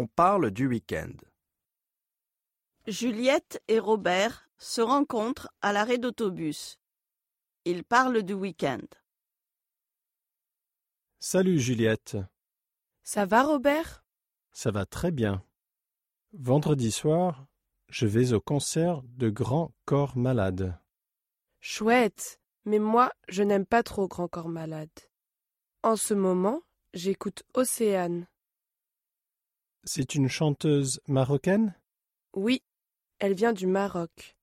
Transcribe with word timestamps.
On 0.00 0.06
parle 0.06 0.52
du 0.52 0.68
week-end. 0.68 1.16
Juliette 2.86 3.60
et 3.66 3.80
Robert 3.80 4.48
se 4.56 4.80
rencontrent 4.80 5.52
à 5.60 5.72
l'arrêt 5.72 5.98
d'autobus. 5.98 6.78
Ils 7.64 7.82
parlent 7.82 8.22
du 8.22 8.32
week-end. 8.32 8.86
Salut 11.18 11.58
Juliette, 11.58 12.16
Ça 13.02 13.26
va, 13.26 13.42
Robert? 13.42 14.04
Ça 14.52 14.70
va 14.70 14.86
très 14.86 15.10
bien. 15.10 15.44
Vendredi 16.32 16.92
soir, 16.92 17.48
je 17.88 18.06
vais 18.06 18.32
au 18.32 18.40
concert 18.40 19.02
de 19.02 19.30
Grand 19.30 19.74
Corps 19.84 20.16
Malade. 20.16 20.78
Chouette, 21.58 22.40
mais 22.66 22.78
moi, 22.78 23.10
je 23.28 23.42
n'aime 23.42 23.66
pas 23.66 23.82
trop 23.82 24.06
Grand 24.06 24.28
Corps 24.28 24.48
Malade. 24.48 24.96
En 25.82 25.96
ce 25.96 26.14
moment, 26.14 26.62
j'écoute 26.94 27.42
Océane. 27.52 28.28
C'est 29.90 30.14
une 30.14 30.28
chanteuse 30.28 31.00
marocaine? 31.08 31.74
Oui, 32.34 32.60
elle 33.20 33.32
vient 33.32 33.54
du 33.54 33.66
Maroc. 33.66 34.36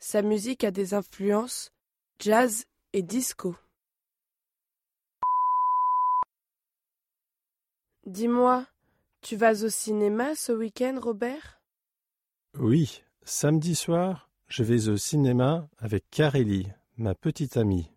Sa 0.00 0.20
musique 0.20 0.64
a 0.64 0.72
des 0.72 0.94
influences 0.94 1.70
jazz 2.18 2.64
et 2.92 3.02
disco. 3.02 3.54
Dis-moi, 8.04 8.66
tu 9.20 9.36
vas 9.36 9.62
au 9.62 9.68
cinéma 9.68 10.34
ce 10.34 10.50
week-end, 10.50 10.98
Robert? 11.00 11.62
Oui, 12.58 13.04
samedi 13.22 13.76
soir, 13.76 14.28
je 14.48 14.64
vais 14.64 14.88
au 14.88 14.96
cinéma 14.96 15.68
avec 15.78 16.10
Kareli, 16.10 16.66
ma 16.96 17.14
petite 17.14 17.56
amie. 17.56 17.92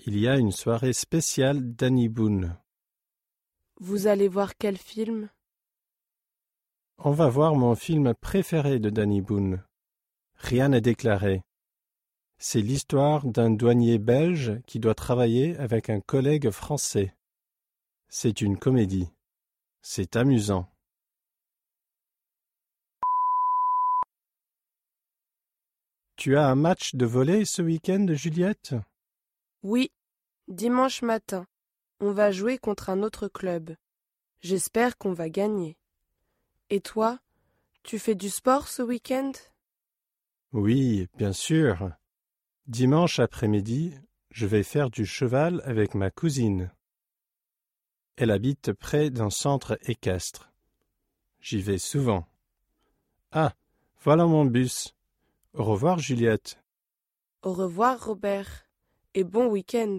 Il 0.00 0.18
y 0.18 0.26
a 0.26 0.36
une 0.36 0.50
soirée 0.50 0.94
spéciale 0.94 1.76
d'Annie 1.76 2.08
Boone. 2.08 2.58
Vous 3.76 4.08
allez 4.08 4.26
voir 4.26 4.56
quel 4.56 4.76
film? 4.76 5.30
On 7.02 7.12
va 7.12 7.30
voir 7.30 7.54
mon 7.54 7.74
film 7.76 8.12
préféré 8.12 8.78
de 8.78 8.90
Danny 8.90 9.22
Boone. 9.22 9.64
Rien 10.34 10.68
n'est 10.68 10.82
déclaré. 10.82 11.42
C'est 12.36 12.60
l'histoire 12.60 13.24
d'un 13.24 13.48
douanier 13.48 13.98
belge 13.98 14.60
qui 14.66 14.80
doit 14.80 14.94
travailler 14.94 15.56
avec 15.56 15.88
un 15.88 16.02
collègue 16.02 16.50
français. 16.50 17.16
C'est 18.10 18.42
une 18.42 18.58
comédie. 18.58 19.08
C'est 19.80 20.14
amusant. 20.14 20.70
Tu 26.16 26.36
as 26.36 26.46
un 26.48 26.54
match 26.54 26.94
de 26.96 27.06
volley 27.06 27.46
ce 27.46 27.62
week-end, 27.62 28.08
Juliette? 28.10 28.74
Oui, 29.62 29.90
dimanche 30.48 31.00
matin. 31.00 31.46
On 32.00 32.12
va 32.12 32.30
jouer 32.30 32.58
contre 32.58 32.90
un 32.90 33.02
autre 33.02 33.26
club. 33.28 33.74
J'espère 34.40 34.98
qu'on 34.98 35.14
va 35.14 35.30
gagner. 35.30 35.79
Et 36.70 36.80
toi, 36.80 37.18
tu 37.82 37.98
fais 37.98 38.14
du 38.14 38.30
sport 38.30 38.68
ce 38.68 38.82
week-end? 38.82 39.32
Oui, 40.52 41.08
bien 41.18 41.32
sûr. 41.32 41.90
Dimanche 42.66 43.18
après-midi, 43.18 43.94
je 44.30 44.46
vais 44.46 44.62
faire 44.62 44.88
du 44.88 45.04
cheval 45.04 45.60
avec 45.64 45.94
ma 45.94 46.12
cousine. 46.12 46.70
Elle 48.16 48.30
habite 48.30 48.72
près 48.72 49.10
d'un 49.10 49.30
centre 49.30 49.78
équestre. 49.88 50.52
J'y 51.40 51.60
vais 51.60 51.78
souvent. 51.78 52.26
Ah, 53.32 53.54
voilà 54.02 54.26
mon 54.26 54.44
bus. 54.44 54.94
Au 55.54 55.64
revoir, 55.64 55.98
Juliette. 55.98 56.62
Au 57.42 57.52
revoir, 57.52 58.04
Robert, 58.04 58.66
et 59.14 59.24
bon 59.24 59.46
week-end. 59.46 59.98